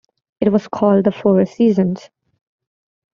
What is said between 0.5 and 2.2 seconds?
was called the Four Seasons.